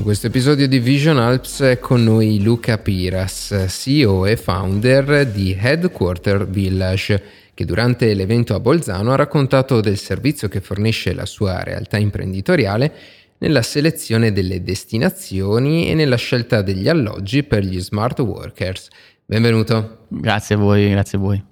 In 0.00 0.06
questo 0.06 0.28
episodio 0.28 0.66
di 0.66 0.78
Vision 0.78 1.18
Alps 1.18 1.60
è 1.60 1.78
con 1.78 2.02
noi 2.02 2.42
Luca 2.42 2.78
Piras, 2.78 3.66
CEO 3.68 4.24
e 4.24 4.38
founder 4.38 5.26
di 5.26 5.54
Headquarter 5.54 6.48
Village, 6.48 7.22
che 7.52 7.66
durante 7.66 8.14
l'evento 8.14 8.54
a 8.54 8.60
Bolzano 8.60 9.12
ha 9.12 9.16
raccontato 9.16 9.82
del 9.82 9.98
servizio 9.98 10.48
che 10.48 10.62
fornisce 10.62 11.12
la 11.12 11.26
sua 11.26 11.62
realtà 11.62 11.98
imprenditoriale 11.98 12.92
nella 13.36 13.60
selezione 13.60 14.32
delle 14.32 14.62
destinazioni 14.62 15.90
e 15.90 15.94
nella 15.94 16.16
scelta 16.16 16.62
degli 16.62 16.88
alloggi 16.88 17.42
per 17.42 17.62
gli 17.62 17.78
smart 17.78 18.20
workers. 18.20 18.88
Benvenuto. 19.26 20.06
Grazie 20.08 20.54
a 20.54 20.58
voi, 20.58 20.88
grazie 20.88 21.18
a 21.18 21.20
voi. 21.20 21.44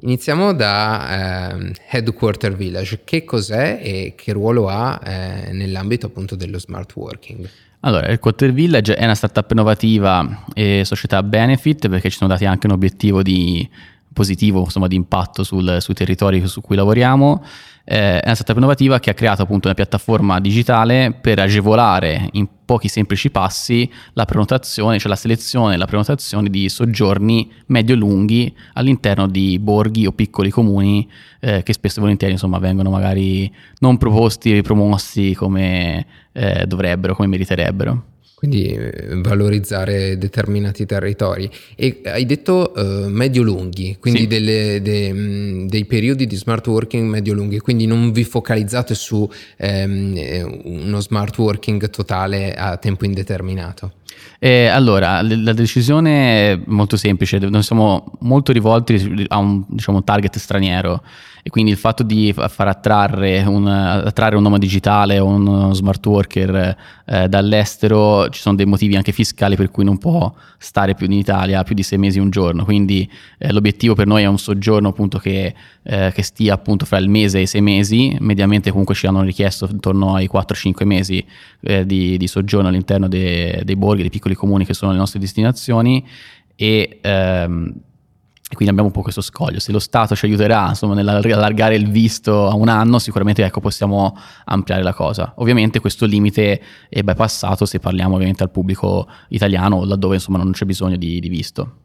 Iniziamo 0.00 0.52
da 0.54 1.54
eh, 1.54 1.72
Headquarter 1.88 2.56
Village. 2.56 3.02
Che 3.04 3.22
cos'è 3.22 3.78
e 3.80 4.14
che 4.16 4.32
ruolo 4.32 4.68
ha 4.68 5.00
eh, 5.04 5.52
nell'ambito 5.52 6.06
appunto 6.06 6.34
dello 6.34 6.58
smart 6.58 6.96
working? 6.96 7.48
Allora, 7.84 8.06
Headquarter 8.06 8.52
Village 8.52 8.94
è 8.94 9.04
una 9.04 9.14
startup 9.14 9.50
innovativa 9.50 10.44
e 10.54 10.82
società 10.84 11.22
benefit 11.22 11.88
perché 11.88 12.10
ci 12.10 12.16
sono 12.16 12.30
dati 12.30 12.44
anche 12.44 12.66
un 12.66 12.72
obiettivo 12.72 13.22
di 13.22 13.68
positivo, 14.12 14.60
insomma, 14.60 14.86
di 14.86 14.96
impatto 14.96 15.42
sul, 15.42 15.76
sui 15.80 15.94
territori 15.94 16.46
su 16.46 16.60
cui 16.60 16.76
lavoriamo 16.76 17.42
eh, 17.84 18.20
è 18.20 18.24
una 18.24 18.34
startup 18.34 18.56
innovativa 18.56 19.00
che 19.00 19.10
ha 19.10 19.14
creato 19.14 19.42
appunto 19.42 19.66
una 19.66 19.74
piattaforma 19.74 20.38
digitale 20.40 21.12
per 21.20 21.38
agevolare 21.40 22.28
in 22.32 22.46
pochi 22.64 22.88
semplici 22.88 23.30
passi 23.30 23.90
la 24.12 24.24
prenotazione, 24.24 24.98
cioè 24.98 25.10
la 25.10 25.16
selezione 25.16 25.74
e 25.74 25.76
la 25.76 25.86
prenotazione 25.86 26.48
di 26.48 26.68
soggiorni 26.68 27.50
medio-lunghi 27.66 28.54
all'interno 28.74 29.26
di 29.26 29.58
borghi 29.58 30.06
o 30.06 30.12
piccoli 30.12 30.50
comuni 30.50 31.08
eh, 31.40 31.62
che 31.62 31.72
spesso 31.72 31.98
e 31.98 32.02
volentieri 32.02 32.32
insomma, 32.34 32.58
vengono 32.58 32.90
magari 32.90 33.52
non 33.80 33.98
proposti 33.98 34.56
e 34.56 34.62
promossi 34.62 35.34
come 35.34 36.06
eh, 36.32 36.66
dovrebbero, 36.66 37.14
come 37.14 37.28
meriterebbero 37.28 38.10
quindi 38.42 38.66
eh, 38.66 39.20
valorizzare 39.20 40.18
determinati 40.18 40.84
territori. 40.84 41.48
E 41.76 42.00
hai 42.06 42.26
detto 42.26 42.72
uh, 42.74 43.06
medio-lunghi, 43.06 43.98
quindi 44.00 44.22
sì. 44.22 44.26
delle, 44.26 44.82
de, 44.82 45.12
mm, 45.12 45.66
dei 45.68 45.84
periodi 45.84 46.26
di 46.26 46.34
smart 46.34 46.66
working 46.66 47.08
medio-lunghi, 47.08 47.60
quindi 47.60 47.86
non 47.86 48.10
vi 48.10 48.24
focalizzate 48.24 48.96
su 48.96 49.30
um, 49.58 50.60
uno 50.64 50.98
smart 50.98 51.38
working 51.38 51.88
totale 51.88 52.52
a 52.52 52.76
tempo 52.78 53.04
indeterminato. 53.04 53.92
Eh, 54.38 54.66
allora, 54.66 55.22
la 55.22 55.52
decisione 55.52 56.52
è 56.52 56.60
molto 56.66 56.96
semplice, 56.96 57.38
noi 57.38 57.62
siamo 57.62 58.12
molto 58.20 58.50
rivolti 58.50 59.24
a 59.28 59.36
un, 59.38 59.62
diciamo, 59.68 60.02
target 60.02 60.36
straniero 60.36 61.02
e 61.44 61.50
quindi 61.50 61.72
il 61.72 61.76
fatto 61.76 62.04
di 62.04 62.32
far 62.32 62.68
attrarre 62.68 63.42
un, 63.42 63.66
attrarre 63.66 64.36
un 64.36 64.42
nome 64.42 64.60
digitale 64.60 65.18
o 65.18 65.26
un 65.26 65.74
smart 65.74 66.04
worker 66.06 66.76
eh, 67.04 67.28
dall'estero, 67.28 68.28
ci 68.28 68.40
sono 68.40 68.54
dei 68.54 68.64
motivi 68.64 68.94
anche 68.94 69.10
fiscali 69.10 69.56
per 69.56 69.68
cui 69.68 69.82
non 69.82 69.98
può 69.98 70.32
stare 70.56 70.94
più 70.94 71.06
in 71.06 71.12
Italia 71.12 71.64
più 71.64 71.74
di 71.74 71.82
sei 71.82 71.98
mesi 71.98 72.20
un 72.20 72.30
giorno, 72.30 72.64
quindi 72.64 73.10
eh, 73.38 73.52
l'obiettivo 73.52 73.94
per 73.94 74.06
noi 74.06 74.22
è 74.22 74.26
un 74.26 74.38
soggiorno 74.38 74.90
appunto 74.90 75.18
che, 75.18 75.52
eh, 75.82 76.12
che, 76.14 76.22
stia 76.22 76.54
appunto 76.54 76.86
fra 76.86 76.98
il 76.98 77.08
mese 77.08 77.38
e 77.38 77.42
i 77.42 77.46
sei 77.46 77.60
mesi, 77.60 78.16
mediamente 78.20 78.70
comunque 78.70 78.94
ci 78.94 79.08
hanno 79.08 79.22
richiesto 79.22 79.68
intorno 79.68 80.14
ai 80.14 80.30
4-5 80.32 80.84
mesi 80.84 81.24
eh, 81.62 81.84
di, 81.84 82.16
di, 82.18 82.26
soggiorno 82.28 82.68
all'interno 82.68 83.08
de, 83.08 83.62
dei 83.64 83.76
borghi, 83.76 84.01
dei 84.02 84.10
piccoli 84.10 84.34
comuni 84.34 84.64
che 84.64 84.74
sono 84.74 84.92
le 84.92 84.98
nostre 84.98 85.18
destinazioni 85.18 86.06
e 86.54 86.98
ehm, 87.00 87.74
e 88.52 88.54
quindi 88.54 88.74
abbiamo 88.74 88.90
un 88.90 88.94
po' 88.94 89.00
questo 89.00 89.22
scoglio. 89.22 89.58
Se 89.60 89.72
lo 89.72 89.78
Stato 89.78 90.14
ci 90.14 90.26
aiuterà 90.26 90.68
insomma, 90.68 90.92
nell'allargare 90.92 91.74
il 91.74 91.88
visto 91.88 92.48
a 92.48 92.54
un 92.54 92.68
anno, 92.68 92.98
sicuramente 92.98 93.42
ecco, 93.42 93.60
possiamo 93.60 94.14
ampliare 94.44 94.82
la 94.82 94.92
cosa. 94.92 95.32
Ovviamente 95.36 95.80
questo 95.80 96.04
limite 96.04 96.60
è 96.90 97.02
bypassato 97.02 97.64
se 97.64 97.78
parliamo 97.78 98.14
ovviamente 98.16 98.42
al 98.42 98.50
pubblico 98.50 99.08
italiano, 99.28 99.86
laddove 99.86 100.16
insomma, 100.16 100.36
non 100.36 100.52
c'è 100.52 100.66
bisogno 100.66 100.96
di, 100.96 101.18
di 101.18 101.30
visto. 101.30 101.76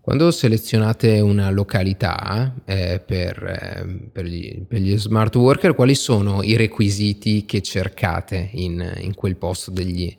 Quando 0.00 0.32
selezionate 0.32 1.20
una 1.20 1.50
località 1.50 2.52
eh, 2.64 3.00
per, 3.06 3.40
eh, 3.44 4.08
per, 4.10 4.24
gli, 4.24 4.62
per, 4.62 4.80
gli, 4.80 4.98
smart 4.98 5.36
worker, 5.36 5.76
quali 5.76 5.94
sono 5.94 6.42
i 6.42 6.56
requisiti 6.56 7.44
che 7.44 7.62
cercate 7.62 8.48
in, 8.54 8.84
in 9.02 9.14
quel 9.14 9.36
posto 9.36 9.70
degli, 9.70 10.12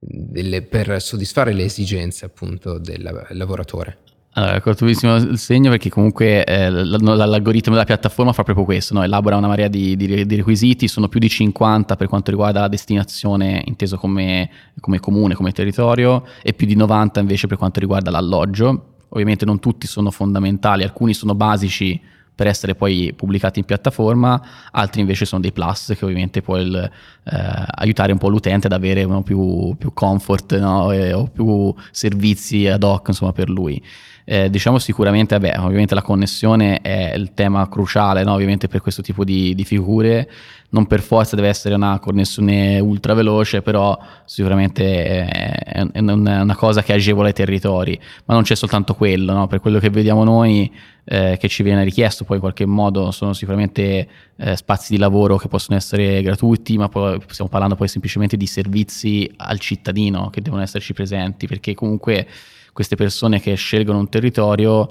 delle, 0.00 0.62
per 0.62 1.00
soddisfare 1.00 1.52
le 1.52 1.64
esigenze 1.64 2.24
appunto 2.24 2.78
del 2.78 3.26
lavoratore? 3.30 3.98
Allora, 4.34 4.60
cortissimo 4.60 5.16
il 5.16 5.38
segno 5.38 5.70
perché 5.70 5.90
comunque 5.90 6.44
eh, 6.44 6.70
l'algoritmo 6.70 7.72
della 7.72 7.84
piattaforma 7.84 8.32
fa 8.32 8.44
proprio 8.44 8.64
questo, 8.64 8.94
no? 8.94 9.02
elabora 9.02 9.36
una 9.36 9.48
marea 9.48 9.66
di, 9.66 9.96
di, 9.96 10.24
di, 10.24 10.36
requisiti, 10.36 10.86
sono 10.86 11.08
più 11.08 11.18
di 11.18 11.28
50 11.28 11.96
per 11.96 12.06
quanto 12.06 12.30
riguarda 12.30 12.60
la 12.60 12.68
destinazione 12.68 13.60
inteso 13.66 13.96
come, 13.96 14.48
come, 14.78 15.00
comune, 15.00 15.34
come 15.34 15.50
territorio 15.50 16.24
e 16.42 16.52
più 16.52 16.68
di 16.68 16.76
90 16.76 17.18
invece 17.18 17.48
per 17.48 17.58
quanto 17.58 17.80
riguarda 17.80 18.12
l'alloggio. 18.12 18.94
Ovviamente 19.08 19.44
non 19.44 19.58
tutti 19.58 19.88
sono 19.88 20.12
fondamentali, 20.12 20.84
alcuni 20.84 21.12
sono 21.12 21.34
basici 21.34 22.00
per 22.40 22.48
essere 22.48 22.74
poi 22.74 23.12
pubblicati 23.14 23.58
in 23.58 23.66
piattaforma, 23.66 24.40
altri 24.70 25.02
invece 25.02 25.26
sono 25.26 25.42
dei 25.42 25.52
plus 25.52 25.92
che 25.94 26.06
ovviamente 26.06 26.40
può 26.40 26.56
il, 26.56 26.74
eh, 26.74 27.64
aiutare 27.74 28.12
un 28.12 28.18
po' 28.18 28.30
l'utente 28.30 28.66
ad 28.66 28.72
avere 28.72 29.06
più, 29.22 29.76
più, 29.76 29.92
comfort 29.92 30.58
no? 30.58 30.90
e, 30.90 31.12
o 31.12 31.26
più 31.26 31.74
servizi 31.90 32.66
ad 32.66 32.82
hoc 32.82 33.08
insomma, 33.08 33.34
per 33.34 33.50
lui. 33.50 33.84
Eh, 34.32 34.48
diciamo 34.48 34.78
sicuramente, 34.78 35.36
vabbè, 35.36 35.58
ovviamente 35.58 35.92
la 35.92 36.02
connessione 36.02 36.80
è 36.82 37.14
il 37.16 37.34
tema 37.34 37.68
cruciale, 37.68 38.22
no? 38.22 38.34
ovviamente 38.34 38.68
per 38.68 38.80
questo 38.80 39.02
tipo 39.02 39.24
di, 39.24 39.56
di, 39.56 39.64
figure, 39.64 40.30
non 40.68 40.86
per 40.86 41.00
forza 41.00 41.34
deve 41.34 41.48
essere 41.48 41.74
una 41.74 41.98
connessione 41.98 42.78
ultra 42.78 43.14
veloce, 43.14 43.60
però 43.60 43.98
sicuramente 44.24 45.26
è, 45.26 45.84
è 45.90 45.98
una 45.98 46.54
cosa 46.54 46.80
che 46.84 46.92
agevola 46.92 47.30
i 47.30 47.32
territori, 47.32 47.98
ma 48.26 48.34
non 48.34 48.44
c'è 48.44 48.54
soltanto 48.54 48.94
quello, 48.94 49.32
no? 49.32 49.48
per 49.48 49.58
quello 49.58 49.80
che 49.80 49.90
vediamo 49.90 50.22
noi 50.22 50.72
eh, 51.02 51.36
che 51.36 51.48
ci 51.48 51.64
viene 51.64 51.82
richiesto 51.82 52.22
poi 52.22 52.36
in 52.36 52.42
qualche 52.42 52.66
modo 52.66 53.10
sono 53.10 53.32
sicuramente 53.32 54.08
eh, 54.36 54.54
spazi 54.54 54.92
di 54.92 55.00
lavoro 55.00 55.38
che 55.38 55.48
possono 55.48 55.76
essere 55.76 56.22
gratuiti, 56.22 56.78
ma 56.78 56.88
poi 56.88 57.20
stiamo 57.26 57.50
parlando 57.50 57.74
poi 57.74 57.88
semplicemente 57.88 58.36
di 58.36 58.46
servizi 58.46 59.28
al 59.38 59.58
cittadino 59.58 60.30
che 60.30 60.40
devono 60.40 60.62
esserci 60.62 60.92
presenti, 60.92 61.48
perché 61.48 61.74
comunque 61.74 62.28
queste 62.72 62.96
persone 62.96 63.40
che 63.40 63.54
scelgono 63.54 63.98
un 63.98 64.08
territorio, 64.08 64.90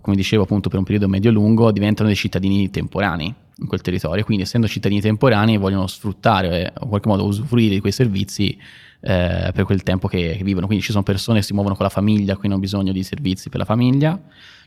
come 0.00 0.16
dicevo 0.16 0.44
appunto 0.44 0.68
per 0.68 0.78
un 0.78 0.84
periodo 0.84 1.08
medio-lungo, 1.08 1.70
diventano 1.70 2.08
dei 2.08 2.16
cittadini 2.16 2.70
temporanei 2.70 3.34
in 3.58 3.66
quel 3.66 3.80
territorio, 3.80 4.24
quindi 4.24 4.44
essendo 4.44 4.66
cittadini 4.66 5.00
temporanei 5.00 5.56
vogliono 5.56 5.86
sfruttare 5.86 6.72
o 6.78 6.84
in 6.84 6.88
qualche 6.88 7.08
modo 7.08 7.24
usufruire 7.24 7.74
di 7.74 7.80
quei 7.80 7.92
servizi 7.92 8.58
eh, 9.00 9.50
per 9.52 9.64
quel 9.64 9.82
tempo 9.82 10.08
che, 10.08 10.36
che, 10.36 10.44
vivono. 10.44 10.66
Quindi 10.66 10.84
ci 10.84 10.92
sono 10.92 11.02
persone 11.02 11.40
che 11.40 11.44
si 11.44 11.52
muovono 11.52 11.74
con 11.74 11.84
la 11.84 11.90
famiglia, 11.90 12.34
quindi 12.34 12.52
hanno 12.52 12.58
bisogno 12.58 12.92
di 12.92 13.02
servizi 13.02 13.48
per 13.48 13.58
la 13.58 13.64
famiglia, 13.64 14.20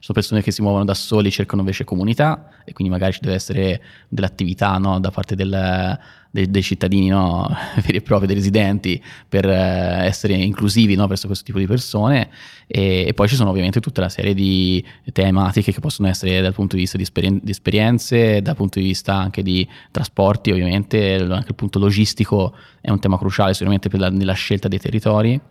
sono 0.05 0.19
persone 0.19 0.43
che 0.43 0.51
si 0.51 0.61
muovono 0.61 0.85
da 0.85 0.93
soli, 0.93 1.31
cercano 1.31 1.61
invece 1.61 1.83
comunità 1.83 2.49
e 2.63 2.73
quindi 2.73 2.93
magari 2.93 3.13
ci 3.13 3.21
deve 3.21 3.33
essere 3.33 3.81
dell'attività 4.07 4.77
no, 4.77 4.99
da 4.99 5.09
parte 5.09 5.33
del, 5.33 5.97
dei, 6.29 6.47
dei, 6.51 6.61
cittadini 6.61 7.07
no, 7.07 7.49
veri 7.83 7.97
e 7.97 8.01
propri, 8.03 8.27
dei 8.27 8.35
residenti, 8.35 9.01
per 9.27 9.49
eh, 9.49 10.05
essere 10.05 10.35
inclusivi 10.35 10.93
no, 10.93 11.07
verso 11.07 11.25
questo 11.25 11.43
tipo 11.43 11.57
di 11.57 11.65
persone. 11.65 12.29
E, 12.67 13.05
e, 13.07 13.13
poi 13.15 13.27
ci 13.27 13.33
sono 13.33 13.49
ovviamente 13.49 13.79
tutta 13.79 14.01
una 14.01 14.11
serie 14.11 14.35
di 14.35 14.85
tematiche 15.11 15.71
che 15.71 15.79
possono 15.79 16.07
essere 16.07 16.39
dal 16.39 16.53
punto 16.53 16.75
di 16.75 16.83
vista 16.83 16.97
di, 16.97 17.03
esperien- 17.03 17.39
di 17.41 17.49
esperienze, 17.49 18.43
dal 18.43 18.55
punto 18.55 18.77
di 18.77 18.85
vista 18.85 19.15
anche 19.15 19.41
di 19.41 19.67
trasporti, 19.89 20.51
ovviamente. 20.51 21.15
Anche 21.15 21.49
il 21.49 21.55
punto 21.55 21.79
logistico 21.79 22.55
è 22.79 22.91
un 22.91 22.99
tema 22.99 23.17
cruciale 23.17 23.53
sicuramente 23.53 23.89
la, 23.97 24.11
nella 24.11 24.33
scelta 24.33 24.67
dei 24.67 24.77
territori 24.77 25.41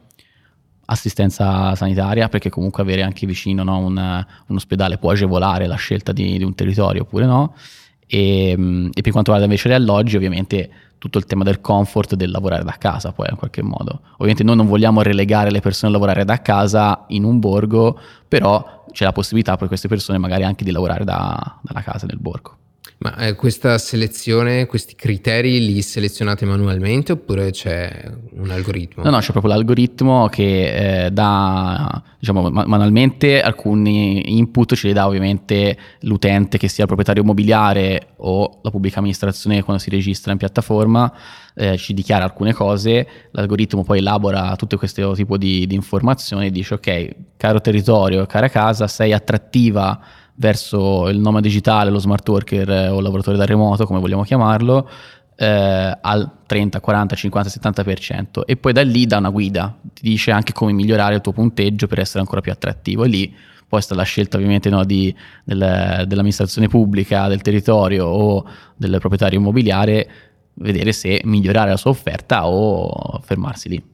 assistenza 0.86 1.74
sanitaria 1.74 2.28
perché 2.28 2.50
comunque 2.50 2.82
avere 2.82 3.02
anche 3.02 3.26
vicino 3.26 3.62
no, 3.62 3.78
un, 3.78 3.96
un, 4.46 4.56
ospedale 4.56 4.98
può 4.98 5.10
agevolare 5.10 5.66
la 5.66 5.76
scelta 5.76 6.12
di, 6.12 6.38
di 6.38 6.44
un 6.44 6.54
territorio 6.54 7.02
oppure 7.02 7.26
no? 7.26 7.54
E, 8.06 8.50
e, 8.50 9.00
per 9.00 9.12
quanto 9.12 9.32
riguarda 9.32 9.44
invece 9.44 9.68
gli 9.68 9.72
alloggi 9.72 10.16
ovviamente 10.16 10.70
tutto 10.98 11.18
il 11.18 11.26
tema 11.26 11.44
del 11.44 11.60
comfort 11.60 12.14
del 12.14 12.30
lavorare 12.30 12.64
da 12.64 12.76
casa 12.78 13.12
poi 13.12 13.26
in 13.30 13.36
qualche 13.36 13.62
modo. 13.62 14.00
Ovviamente 14.14 14.42
noi 14.42 14.56
non 14.56 14.66
vogliamo 14.66 15.02
relegare 15.02 15.50
le 15.50 15.60
persone 15.60 15.90
a 15.90 15.94
lavorare 15.94 16.24
da 16.24 16.40
casa 16.40 17.04
in 17.08 17.24
un 17.24 17.38
borgo 17.38 17.98
però 18.28 18.84
c'è 18.92 19.04
la 19.04 19.12
possibilità 19.12 19.56
per 19.56 19.68
queste 19.68 19.88
persone 19.88 20.18
magari 20.18 20.44
anche 20.44 20.64
di 20.64 20.70
lavorare 20.70 21.04
da, 21.04 21.58
dalla 21.62 21.82
casa 21.82 22.06
nel 22.06 22.18
borgo 22.18 22.58
ma 22.98 23.16
eh, 23.16 23.34
questa 23.34 23.76
selezione, 23.76 24.66
questi 24.66 24.94
criteri 24.94 25.64
li 25.64 25.82
selezionate 25.82 26.46
manualmente 26.46 27.12
oppure 27.12 27.50
c'è 27.50 28.10
un 28.36 28.50
algoritmo? 28.50 29.02
No, 29.02 29.10
no, 29.10 29.18
c'è 29.18 29.32
proprio 29.32 29.52
l'algoritmo 29.52 30.28
che 30.28 31.04
eh, 31.04 31.10
dà, 31.10 32.02
diciamo, 32.18 32.50
manualmente 32.50 33.42
alcuni 33.42 34.38
input 34.38 34.74
ce 34.74 34.86
li 34.86 34.92
dà 34.92 35.06
ovviamente 35.06 35.76
l'utente 36.00 36.56
che 36.56 36.68
sia 36.68 36.82
il 36.82 36.86
proprietario 36.86 37.22
immobiliare 37.22 38.08
o 38.18 38.60
la 38.62 38.70
pubblica 38.70 39.00
amministrazione 39.00 39.62
quando 39.62 39.82
si 39.82 39.90
registra 39.90 40.32
in 40.32 40.38
piattaforma, 40.38 41.12
eh, 41.54 41.76
ci 41.76 41.94
dichiara 41.94 42.24
alcune 42.24 42.54
cose, 42.54 43.06
l'algoritmo 43.32 43.82
poi 43.82 43.98
elabora 43.98 44.56
tutto 44.56 44.78
questo 44.78 45.14
tipo 45.14 45.36
di, 45.36 45.66
di 45.66 45.74
informazioni 45.74 46.46
e 46.46 46.50
dice 46.50 46.74
ok, 46.74 47.08
caro 47.36 47.60
territorio, 47.60 48.24
cara 48.26 48.48
casa, 48.48 48.86
sei 48.86 49.12
attrattiva 49.12 50.00
verso 50.36 51.08
il 51.08 51.18
nome 51.18 51.40
digitale, 51.40 51.90
lo 51.90 51.98
smart 51.98 52.28
worker 52.28 52.90
o 52.92 53.00
lavoratore 53.00 53.36
da 53.36 53.44
remoto, 53.44 53.86
come 53.86 54.00
vogliamo 54.00 54.22
chiamarlo, 54.22 54.88
eh, 55.36 55.98
al 56.00 56.30
30, 56.46 56.80
40, 56.80 57.16
50, 57.16 57.50
70% 57.82 58.42
e 58.46 58.56
poi 58.56 58.72
da 58.72 58.82
lì 58.82 59.06
dà 59.06 59.18
una 59.18 59.30
guida, 59.30 59.76
ti 59.92 60.02
dice 60.02 60.30
anche 60.30 60.52
come 60.52 60.72
migliorare 60.72 61.16
il 61.16 61.20
tuo 61.20 61.32
punteggio 61.32 61.86
per 61.86 61.98
essere 62.00 62.20
ancora 62.20 62.40
più 62.40 62.52
attrattivo. 62.52 63.04
E 63.04 63.08
lì 63.08 63.34
poi 63.66 63.80
sta 63.82 63.94
la 63.94 64.02
scelta 64.02 64.36
ovviamente 64.36 64.70
no, 64.70 64.84
di, 64.84 65.14
del, 65.44 66.04
dell'amministrazione 66.06 66.68
pubblica, 66.68 67.28
del 67.28 67.40
territorio 67.40 68.06
o 68.06 68.44
del 68.76 68.98
proprietario 68.98 69.38
immobiliare, 69.38 70.10
vedere 70.54 70.92
se 70.92 71.20
migliorare 71.24 71.70
la 71.70 71.76
sua 71.76 71.90
offerta 71.90 72.46
o 72.46 73.20
fermarsi 73.24 73.68
lì. 73.68 73.93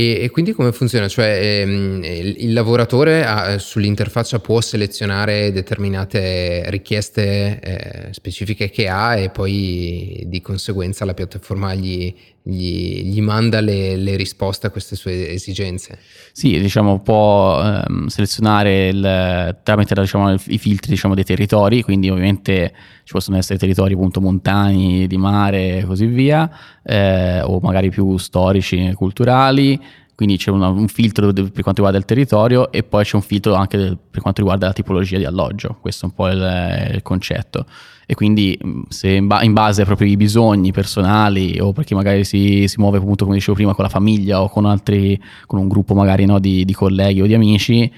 E, 0.00 0.22
e, 0.22 0.30
quindi 0.30 0.52
come 0.52 0.72
funziona? 0.72 1.08
Cioè 1.08 1.60
ehm, 1.60 2.02
il 2.02 2.54
lavoratore 2.54 3.22
ha, 3.22 3.58
sull'interfaccia 3.58 4.38
può 4.38 4.62
selezionare 4.62 5.52
determinate 5.52 6.70
richieste 6.70 7.60
eh, 7.60 8.12
specifiche 8.14 8.70
che 8.70 8.88
ha 8.88 9.16
e 9.16 9.28
poi 9.28 10.22
di 10.26 10.40
conseguenza 10.40 11.04
la 11.04 11.12
piattaforma 11.12 11.74
gli, 11.74 12.14
gli, 12.42 13.02
gli 13.04 13.20
manda 13.20 13.60
le, 13.60 13.96
le, 13.96 14.16
risposte 14.16 14.66
a 14.66 14.70
queste 14.70 14.96
sue 14.96 15.30
esigenze? 15.30 15.98
Sì, 16.32 16.58
diciamo 16.58 17.00
può 17.00 17.62
ehm, 17.62 18.06
selezionare 18.06 18.88
il, 18.88 19.58
tramite 19.62 19.94
diciamo, 19.94 20.34
i 20.46 20.58
filtri 20.58 20.90
diciamo, 20.90 21.14
dei 21.14 21.24
territori, 21.24 21.82
quindi 21.82 22.08
ovviamente 22.08 22.72
ci 23.04 23.12
possono 23.12 23.36
essere 23.36 23.58
territori 23.58 23.94
appunto 23.94 24.20
montani, 24.20 25.06
di 25.06 25.16
mare 25.16 25.78
e 25.78 25.84
così 25.84 26.06
via, 26.06 26.50
eh, 26.82 27.42
o 27.42 27.60
magari 27.60 27.90
più 27.90 28.16
storici, 28.16 28.92
culturali, 28.94 29.78
quindi 30.20 30.36
c'è 30.36 30.50
una, 30.50 30.68
un 30.68 30.88
filtro 30.88 31.32
per 31.32 31.50
quanto 31.50 31.76
riguarda 31.76 31.96
il 31.96 32.04
territorio 32.04 32.70
e 32.70 32.82
poi 32.82 33.04
c'è 33.04 33.16
un 33.16 33.22
filtro 33.22 33.54
anche 33.54 33.96
per 34.10 34.20
quanto 34.20 34.42
riguarda 34.42 34.66
la 34.66 34.74
tipologia 34.74 35.16
di 35.16 35.24
alloggio, 35.24 35.78
questo 35.80 36.04
è 36.04 36.08
un 36.10 36.14
po' 36.14 36.28
il, 36.28 36.90
il 36.96 37.02
concetto. 37.02 37.64
E 38.04 38.14
quindi 38.14 38.58
se 38.90 39.12
in, 39.12 39.28
ba- 39.28 39.42
in, 39.42 39.54
base 39.54 39.80
ai 39.80 39.86
propri 39.86 40.14
bisogni 40.18 40.72
personali 40.72 41.58
o 41.58 41.72
perché 41.72 41.94
magari 41.94 42.24
si, 42.24 42.68
si, 42.68 42.78
muove 42.78 42.98
appunto 42.98 43.24
come 43.24 43.36
dicevo 43.36 43.54
prima 43.54 43.72
con 43.72 43.82
la 43.82 43.88
famiglia 43.88 44.42
o 44.42 44.50
con 44.50 44.66
altri, 44.66 45.18
con 45.46 45.58
un 45.58 45.68
gruppo 45.68 45.94
magari 45.94 46.26
no, 46.26 46.38
di, 46.38 46.66
di 46.66 46.74
colleghi 46.74 47.22
o 47.22 47.26
di 47.26 47.32
amici, 47.32 47.90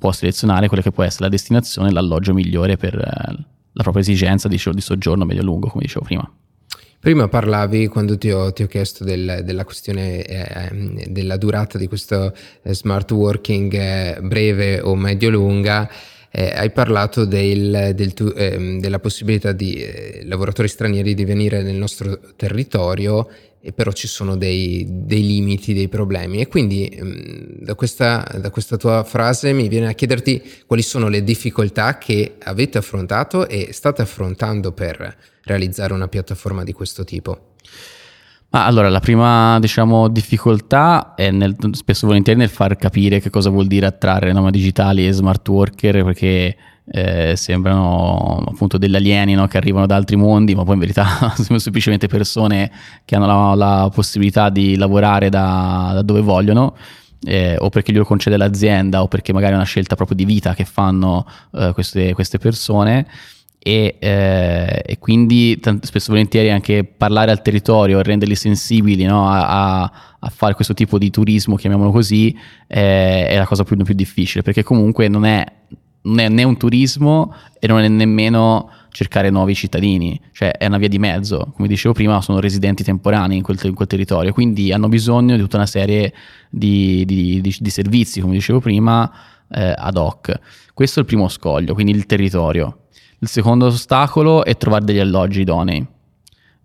può 0.00 0.10
selezionare 0.10 0.66
quella 0.66 0.82
che 0.82 0.90
può 0.90 1.04
essere 1.04 1.26
la 1.26 1.30
destinazione, 1.30 1.92
l'alloggio 1.92 2.34
migliore 2.34 2.76
per 2.76 2.96
la 2.96 3.82
propria 3.84 4.02
esigenza 4.02 4.48
di, 4.48 4.60
di 4.72 4.80
soggiorno 4.80 5.24
medio-lungo, 5.24 5.68
come 5.68 5.84
dicevo 5.84 6.04
prima. 6.04 6.28
Prima 7.00 7.28
parlavi, 7.28 7.86
quando 7.86 8.18
ti 8.18 8.28
ho, 8.32 8.52
ti 8.52 8.64
ho 8.64 8.66
chiesto 8.66 9.04
del, 9.04 9.42
della 9.44 9.64
questione 9.64 10.24
eh, 10.24 11.04
della 11.08 11.36
durata 11.36 11.78
di 11.78 11.86
questo 11.86 12.34
eh, 12.62 12.74
smart 12.74 13.08
working 13.12 13.72
eh, 13.72 14.18
breve 14.20 14.80
o 14.80 14.96
medio-lunga, 14.96 15.88
eh, 16.28 16.52
hai 16.56 16.72
parlato 16.72 17.24
del, 17.24 17.92
del 17.94 18.14
tu, 18.14 18.32
ehm, 18.34 18.80
della 18.80 18.98
possibilità 18.98 19.52
di 19.52 19.74
eh, 19.74 20.22
lavoratori 20.24 20.66
stranieri 20.66 21.14
di 21.14 21.24
venire 21.24 21.62
nel 21.62 21.76
nostro 21.76 22.18
territorio 22.34 23.28
e 23.60 23.72
però 23.72 23.90
ci 23.92 24.06
sono 24.06 24.36
dei, 24.36 24.86
dei 24.88 25.26
limiti, 25.26 25.74
dei 25.74 25.88
problemi. 25.88 26.40
E 26.40 26.46
quindi 26.46 26.98
mm, 27.02 27.64
da 27.64 27.74
questa, 27.74 28.26
da 28.40 28.50
questa, 28.50 28.76
tua 28.76 29.04
frase 29.04 29.52
mi 29.52 29.68
viene 29.68 29.88
a 29.88 29.92
chiederti 29.92 30.42
quali 30.66 30.82
sono 30.82 31.08
le 31.08 31.24
difficoltà 31.24 31.98
che 31.98 32.36
avete 32.38 32.78
affrontato 32.78 33.48
e 33.48 33.72
state 33.72 34.02
affrontando 34.02 34.72
per 34.72 35.16
realizzare 35.42 35.92
una 35.92 36.08
piattaforma 36.08 36.62
di 36.62 36.72
questo 36.72 37.04
tipo. 37.04 37.54
Ma 38.50 38.64
allora, 38.64 38.88
la 38.88 39.00
prima 39.00 39.58
diciamo, 39.60 40.08
difficoltà 40.08 41.14
è 41.14 41.30
nel, 41.30 41.54
spesso 41.72 42.06
volentieri 42.06 42.38
nel 42.38 42.48
far 42.48 42.76
capire 42.76 43.20
che 43.20 43.28
cosa 43.28 43.50
vuol 43.50 43.66
dire 43.66 43.84
attrarre 43.84 44.32
nomadi 44.32 44.58
digitali 44.58 45.06
e 45.06 45.12
smart 45.12 45.46
worker 45.48 46.02
perché 46.04 46.56
eh, 46.90 47.34
sembrano 47.36 48.44
appunto 48.48 48.78
degli 48.78 48.94
alieni 48.94 49.34
no? 49.34 49.46
che 49.46 49.56
arrivano 49.56 49.86
da 49.86 49.96
altri 49.96 50.16
mondi, 50.16 50.54
ma 50.54 50.64
poi 50.64 50.74
in 50.74 50.80
verità 50.80 51.34
sono 51.36 51.58
semplicemente 51.58 52.06
persone 52.06 52.70
che 53.04 53.16
hanno 53.16 53.26
la, 53.26 53.54
la 53.54 53.90
possibilità 53.92 54.48
di 54.50 54.76
lavorare 54.76 55.28
da, 55.28 55.90
da 55.94 56.02
dove 56.02 56.20
vogliono. 56.20 56.76
Eh, 57.24 57.56
o 57.58 57.68
perché 57.68 57.90
glielo 57.90 58.04
concede 58.04 58.36
l'azienda 58.36 59.02
o 59.02 59.08
perché 59.08 59.32
magari 59.32 59.54
è 59.54 59.56
una 59.56 59.64
scelta 59.64 59.96
proprio 59.96 60.16
di 60.16 60.24
vita 60.24 60.54
che 60.54 60.64
fanno 60.64 61.26
eh, 61.52 61.72
queste, 61.74 62.14
queste 62.14 62.38
persone 62.38 63.08
e, 63.58 63.96
eh, 63.98 64.82
e 64.86 64.98
quindi 64.98 65.58
t- 65.58 65.84
spesso 65.84 66.10
e 66.10 66.14
volentieri 66.14 66.50
anche 66.50 66.84
parlare 66.84 67.30
al 67.30 67.42
territorio 67.42 67.98
e 67.98 68.02
renderli 68.02 68.36
sensibili 68.36 69.04
no, 69.04 69.28
a, 69.28 69.80
a, 69.82 70.28
fare 70.30 70.54
questo 70.54 70.74
tipo 70.74 70.96
di 70.96 71.10
turismo, 71.10 71.56
chiamiamolo 71.56 71.90
così, 71.90 72.36
eh, 72.66 73.26
è 73.26 73.36
la 73.36 73.46
cosa 73.46 73.64
più, 73.64 73.76
più 73.76 73.94
difficile 73.94 74.42
perché 74.42 74.62
comunque 74.62 75.08
non 75.08 75.24
è, 75.24 75.44
non 76.02 76.18
è 76.18 76.28
né 76.28 76.42
un 76.44 76.56
turismo 76.56 77.34
e 77.58 77.66
non 77.66 77.80
è 77.80 77.88
nemmeno 77.88 78.70
cercare 78.90 79.30
nuovi 79.30 79.54
cittadini, 79.54 80.20
cioè 80.32 80.50
è 80.50 80.66
una 80.66 80.78
via 80.78 80.88
di 80.88 80.98
mezzo, 80.98 81.52
come 81.54 81.68
dicevo 81.68 81.94
prima 81.94 82.20
sono 82.20 82.40
residenti 82.40 82.82
temporanei 82.82 83.36
in 83.36 83.42
quel, 83.42 83.58
in 83.62 83.74
quel 83.74 83.86
territorio, 83.86 84.32
quindi 84.32 84.72
hanno 84.72 84.88
bisogno 84.88 85.36
di 85.36 85.40
tutta 85.40 85.56
una 85.56 85.66
serie 85.66 86.12
di, 86.48 87.04
di, 87.04 87.40
di, 87.40 87.54
di 87.58 87.70
servizi, 87.70 88.20
come 88.20 88.34
dicevo 88.34 88.60
prima, 88.60 89.10
eh, 89.50 89.74
ad 89.76 89.96
hoc. 89.96 90.38
Questo 90.74 90.98
è 90.98 91.02
il 91.02 91.08
primo 91.08 91.28
scoglio, 91.28 91.74
quindi 91.74 91.92
il 91.92 92.06
territorio. 92.06 92.86
Il 93.20 93.28
secondo 93.28 93.66
ostacolo 93.66 94.44
è 94.44 94.56
trovare 94.56 94.84
degli 94.84 95.00
alloggi 95.00 95.40
idonei. 95.40 95.86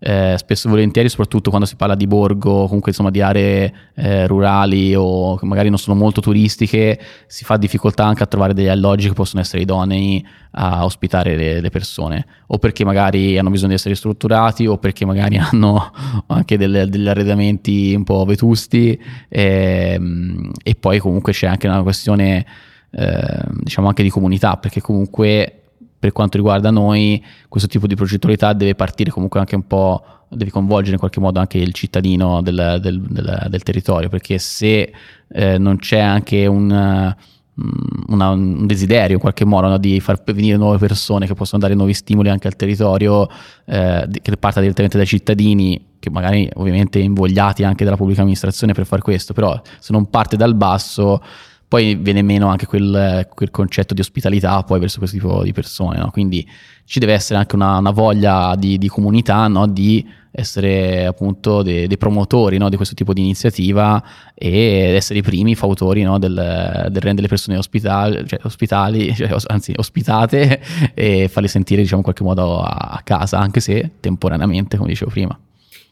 Eh, 0.06 0.34
spesso 0.36 0.66
e 0.66 0.70
volentieri, 0.70 1.08
soprattutto 1.08 1.48
quando 1.48 1.66
si 1.66 1.76
parla 1.76 1.94
di 1.94 2.06
borgo, 2.06 2.66
comunque 2.66 2.90
insomma 2.90 3.08
di 3.08 3.22
aree 3.22 3.72
eh, 3.94 4.26
rurali 4.26 4.94
o 4.94 5.36
che 5.36 5.46
magari 5.46 5.70
non 5.70 5.78
sono 5.78 5.96
molto 5.96 6.20
turistiche, 6.20 7.00
si 7.26 7.42
fa 7.42 7.56
difficoltà 7.56 8.04
anche 8.04 8.22
a 8.22 8.26
trovare 8.26 8.52
degli 8.52 8.68
alloggi 8.68 9.08
che 9.08 9.14
possono 9.14 9.40
essere 9.40 9.62
idonei 9.62 10.22
a 10.50 10.84
ospitare 10.84 11.36
le, 11.36 11.62
le 11.62 11.70
persone, 11.70 12.26
o 12.48 12.58
perché 12.58 12.84
magari 12.84 13.38
hanno 13.38 13.48
bisogno 13.48 13.70
di 13.70 13.76
essere 13.76 13.94
strutturati, 13.94 14.66
o 14.66 14.76
perché 14.76 15.06
magari 15.06 15.38
hanno 15.40 15.90
anche 16.26 16.58
delle, 16.58 16.86
degli 16.86 17.08
arredamenti 17.08 17.94
un 17.94 18.04
po' 18.04 18.26
vetusti, 18.26 19.00
e, 19.26 19.92
ehm, 19.94 20.50
e 20.62 20.74
poi 20.74 20.98
comunque 20.98 21.32
c'è 21.32 21.46
anche 21.46 21.66
una 21.66 21.82
questione, 21.82 22.44
eh, 22.90 23.42
diciamo 23.62 23.88
anche 23.88 24.02
di 24.02 24.10
comunità, 24.10 24.58
perché 24.58 24.82
comunque 24.82 25.60
per 26.04 26.12
quanto 26.12 26.36
riguarda 26.36 26.70
noi 26.70 27.24
questo 27.48 27.66
tipo 27.66 27.86
di 27.86 27.94
progettualità 27.94 28.52
deve 28.52 28.74
partire 28.74 29.10
comunque 29.10 29.40
anche 29.40 29.54
un 29.54 29.66
po', 29.66 30.04
deve 30.28 30.50
coinvolgere 30.50 30.92
in 30.92 30.98
qualche 30.98 31.18
modo 31.18 31.40
anche 31.40 31.56
il 31.56 31.72
cittadino 31.72 32.42
del, 32.42 32.78
del, 32.82 33.00
del, 33.00 33.46
del 33.48 33.62
territorio, 33.62 34.10
perché 34.10 34.36
se 34.36 34.92
eh, 35.28 35.56
non 35.56 35.78
c'è 35.78 36.00
anche 36.00 36.44
un, 36.44 36.66
mm, 36.66 38.02
una, 38.08 38.28
un 38.28 38.66
desiderio 38.66 39.14
in 39.14 39.20
qualche 39.22 39.46
modo 39.46 39.68
no, 39.68 39.78
di 39.78 39.98
far 40.00 40.22
venire 40.26 40.58
nuove 40.58 40.76
persone 40.76 41.26
che 41.26 41.32
possono 41.32 41.62
dare 41.62 41.72
nuovi 41.72 41.94
stimoli 41.94 42.28
anche 42.28 42.48
al 42.48 42.56
territorio, 42.56 43.26
eh, 43.64 44.06
che 44.20 44.36
parta 44.36 44.60
direttamente 44.60 44.98
dai 44.98 45.06
cittadini, 45.06 45.92
che 45.98 46.10
magari 46.10 46.46
ovviamente 46.56 46.98
invogliati 46.98 47.64
anche 47.64 47.82
dalla 47.82 47.96
pubblica 47.96 48.20
amministrazione 48.20 48.74
per 48.74 48.84
fare 48.84 49.00
questo, 49.00 49.32
però 49.32 49.58
se 49.78 49.94
non 49.94 50.10
parte 50.10 50.36
dal 50.36 50.54
basso 50.54 51.22
poi 51.74 51.96
viene 51.96 52.22
meno 52.22 52.46
anche 52.46 52.66
quel, 52.66 53.28
quel, 53.34 53.50
concetto 53.50 53.94
di 53.94 54.00
ospitalità 54.00 54.62
poi 54.62 54.78
verso 54.78 54.98
questo 54.98 55.16
tipo 55.16 55.42
di 55.42 55.52
persone, 55.52 55.98
no? 55.98 56.08
quindi 56.12 56.48
ci 56.84 57.00
deve 57.00 57.14
essere 57.14 57.36
anche 57.36 57.56
una, 57.56 57.78
una 57.78 57.90
voglia 57.90 58.54
di, 58.56 58.78
di 58.78 58.86
comunità, 58.86 59.48
no? 59.48 59.66
di 59.66 60.06
essere 60.30 61.04
appunto 61.04 61.62
dei, 61.62 61.88
dei 61.88 61.98
promotori 61.98 62.58
no? 62.58 62.68
di 62.68 62.76
questo 62.76 62.94
tipo 62.94 63.12
di 63.12 63.22
iniziativa 63.22 64.00
ed 64.34 64.94
essere 64.94 65.18
i 65.18 65.22
primi 65.22 65.56
fautori 65.56 66.04
del, 66.04 66.18
del, 66.20 67.02
rendere 67.02 67.22
le 67.22 67.28
persone 67.28 67.56
ospitali, 67.56 68.24
cioè, 68.24 68.38
ospitali 68.44 69.12
cioè, 69.16 69.34
anzi 69.46 69.72
ospitate 69.74 70.60
e 70.94 71.26
farle 71.26 71.48
sentire 71.48 71.82
diciamo 71.82 71.98
in 71.98 72.04
qualche 72.04 72.22
modo 72.22 72.60
a, 72.60 72.98
a 72.98 73.00
casa, 73.02 73.40
anche 73.40 73.58
se 73.58 73.94
temporaneamente, 73.98 74.76
come 74.76 74.90
dicevo 74.90 75.10
prima. 75.10 75.36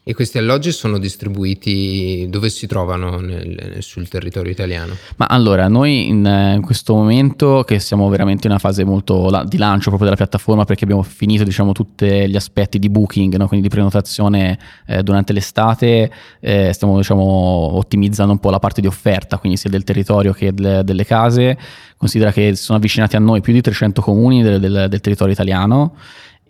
E 0.05 0.13
questi 0.13 0.37
alloggi 0.37 0.73
sono 0.73 0.97
distribuiti 0.97 2.27
dove 2.29 2.49
si 2.49 2.67
trovano 2.67 3.21
nel, 3.21 3.77
sul 3.79 4.09
territorio 4.09 4.51
italiano? 4.51 4.97
Ma 5.15 5.27
allora, 5.27 5.69
noi 5.69 6.09
in, 6.09 6.25
in, 6.55 6.61
questo 6.61 6.93
momento 6.93 7.63
che 7.65 7.79
siamo 7.79 8.09
veramente 8.09 8.47
in 8.47 8.51
una 8.51 8.59
fase 8.59 8.83
molto 8.83 9.29
di 9.47 9.57
lancio 9.57 9.87
proprio 9.87 10.09
della 10.09 10.17
piattaforma 10.17 10.65
perché 10.65 10.83
abbiamo 10.83 11.03
finito 11.03 11.45
diciamo 11.45 11.71
tutti 11.71 12.27
gli 12.27 12.35
aspetti 12.35 12.79
di 12.79 12.89
booking, 12.89 13.37
no? 13.37 13.47
quindi 13.47 13.69
di 13.69 13.73
prenotazione 13.73 14.59
eh, 14.87 15.03
durante 15.03 15.31
l'estate, 15.31 16.11
eh, 16.41 16.73
stiamo 16.73 16.97
diciamo 16.97 17.23
ottimizzando 17.23 18.33
un 18.33 18.39
po' 18.39 18.49
la 18.49 18.59
parte 18.59 18.81
di 18.81 18.87
offerta, 18.87 19.37
quindi 19.37 19.57
sia 19.57 19.69
del 19.69 19.85
territorio 19.85 20.33
che 20.33 20.53
del, 20.53 20.81
delle 20.83 21.05
case. 21.05 21.57
Considera 21.95 22.33
che 22.33 22.57
sono 22.57 22.77
avvicinati 22.77 23.15
a 23.15 23.19
noi 23.19 23.39
più 23.39 23.53
di 23.53 23.61
300 23.61 24.01
comuni 24.01 24.43
del, 24.43 24.59
del, 24.59 24.87
del 24.89 24.99
territorio 24.99 25.31
italiano 25.31 25.95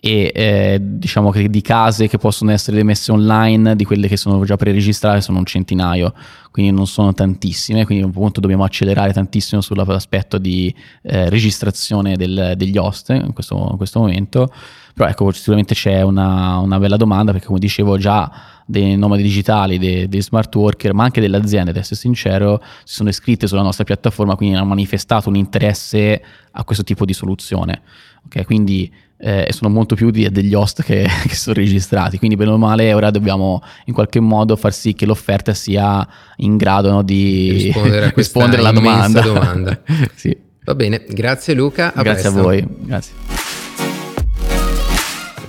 e 0.05 0.33
eh, 0.35 0.79
diciamo 0.81 1.29
che 1.29 1.49
di 1.49 1.61
case 1.61 2.09
che 2.09 2.17
possono 2.17 2.51
essere 2.51 2.83
messe 2.83 3.13
online, 3.13 3.73
di 3.77 3.85
quelle 3.85 4.09
che 4.09 4.17
sono 4.17 4.43
già 4.43 4.57
preregistrate, 4.57 5.21
sono 5.21 5.37
un 5.37 5.45
centinaio, 5.45 6.13
quindi 6.51 6.73
non 6.73 6.87
sono 6.87 7.13
tantissime, 7.13 7.85
quindi 7.85 8.03
appunto 8.03 8.41
dobbiamo 8.41 8.65
accelerare 8.65 9.13
tantissimo 9.13 9.61
sull'aspetto 9.61 10.37
di 10.39 10.75
eh, 11.03 11.29
registrazione 11.29 12.17
del, 12.17 12.55
degli 12.57 12.77
host 12.77 13.11
in 13.11 13.31
questo, 13.31 13.69
in 13.71 13.77
questo, 13.77 13.99
momento, 13.99 14.51
però 14.93 15.07
ecco 15.07 15.31
sicuramente 15.31 15.73
c'è 15.73 16.01
una, 16.01 16.57
una, 16.57 16.79
bella 16.79 16.97
domanda 16.97 17.31
perché 17.31 17.47
come 17.47 17.59
dicevo 17.59 17.97
già 17.97 18.52
dei 18.65 18.97
nomadi 18.97 19.23
digitali, 19.23 19.77
dei, 19.77 20.07
dei, 20.07 20.21
smart 20.21 20.53
worker, 20.55 20.93
ma 20.93 21.03
anche 21.03 21.21
delle 21.21 21.37
aziende, 21.37 21.71
ad 21.71 21.77
essere 21.77 21.95
sincero, 21.95 22.61
si 22.83 22.95
sono 22.95 23.09
iscritte 23.09 23.47
sulla 23.47 23.61
nostra 23.61 23.83
piattaforma, 23.83 24.35
quindi 24.35 24.55
hanno 24.55 24.65
manifestato 24.65 25.29
un 25.29 25.35
interesse 25.35 26.21
a 26.51 26.63
questo 26.63 26.83
tipo 26.83 27.05
di 27.05 27.13
soluzione. 27.13 27.81
Okay? 28.25 28.43
Quindi 28.43 28.91
eh, 29.17 29.47
sono 29.51 29.69
molto 29.69 29.95
più 29.95 30.11
di, 30.11 30.29
degli 30.29 30.53
host 30.53 30.83
che, 30.83 31.07
che, 31.27 31.35
sono 31.35 31.55
registrati. 31.55 32.17
Quindi, 32.17 32.35
bene 32.35 32.51
o 32.51 32.57
male, 32.57 32.93
ora 32.93 33.09
dobbiamo 33.09 33.61
in 33.85 33.93
qualche 33.93 34.19
modo 34.19 34.55
far 34.55 34.73
sì 34.73 34.93
che 34.93 35.05
l'offerta 35.05 35.53
sia 35.53 36.05
in 36.37 36.57
grado 36.57 36.91
no, 36.91 37.01
di 37.03 37.51
rispondere, 37.51 38.11
rispondere 38.15 38.61
alla 38.61 38.71
domanda. 38.71 39.21
domanda. 39.21 39.81
sì. 40.13 40.35
Va 40.65 40.75
bene, 40.75 41.03
grazie 41.07 41.53
Luca. 41.53 41.91
Grazie 41.95 42.29
presto. 42.29 42.39
a 42.39 42.41
voi. 42.41 42.65
Grazie. 42.81 43.13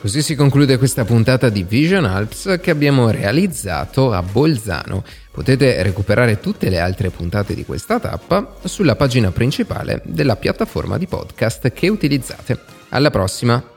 Così 0.04 0.20
si 0.20 0.34
conclude 0.34 0.76
questa 0.76 1.06
puntata 1.06 1.48
di 1.48 1.62
Vision 1.62 2.04
Alps 2.04 2.58
che 2.60 2.70
abbiamo 2.70 3.08
realizzato 3.08 4.12
a 4.12 4.20
Bolzano. 4.20 5.02
Potete 5.30 5.82
recuperare 5.82 6.40
tutte 6.40 6.68
le 6.68 6.78
altre 6.78 7.08
puntate 7.08 7.54
di 7.54 7.64
questa 7.64 7.98
tappa 7.98 8.56
sulla 8.64 8.96
pagina 8.96 9.30
principale 9.30 10.02
della 10.04 10.36
piattaforma 10.36 10.98
di 10.98 11.06
podcast 11.06 11.72
che 11.72 11.88
utilizzate. 11.88 12.60
Alla 12.90 13.08
prossima! 13.08 13.73